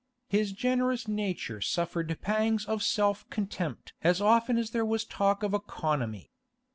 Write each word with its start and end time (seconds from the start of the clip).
His 0.29 0.51
generous 0.51 1.07
nature 1.07 1.61
suffered 1.61 2.17
pangs 2.21 2.65
of 2.65 2.81
self 2.81 3.29
contempt 3.29 3.93
as 4.03 4.19
often 4.19 4.57
as 4.57 4.71
there 4.71 4.83
was 4.83 5.05
talk 5.05 5.43
of 5.43 5.53
economy. 5.53 6.31